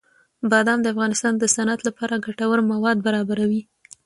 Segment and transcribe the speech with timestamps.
[0.51, 3.61] بادام د افغانستان د صنعت لپاره ګټور مواد برابروي.